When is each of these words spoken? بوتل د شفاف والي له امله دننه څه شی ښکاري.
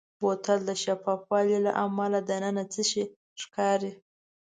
بوتل 0.19 0.59
د 0.69 0.71
شفاف 0.83 1.19
والي 1.31 1.57
له 1.65 1.71
امله 1.85 2.19
دننه 2.29 2.63
څه 2.73 2.81
شی 2.89 3.03
ښکاري. 3.41 3.91